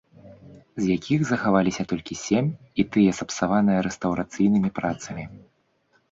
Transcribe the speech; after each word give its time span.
З 0.83 0.93
якіх 0.97 1.19
захаваліся 1.29 1.83
толькі 1.91 2.15
сем, 2.25 2.45
і 2.83 2.85
тыя 2.95 3.11
сапсаваныя 3.19 3.83
рэстаўрацыйнымі 3.89 4.69
працамі. 4.79 5.27